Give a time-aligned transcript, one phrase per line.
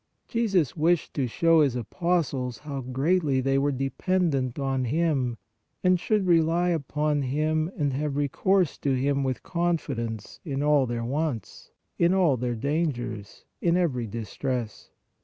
[0.27, 5.37] Jesus wished to show His apostles how greatly they were dependent on Him
[5.83, 11.05] and should rely upon Him and have recourse to Him with confidence in all their
[11.05, 11.69] wants,
[11.99, 14.89] in all their dangers, in every distress.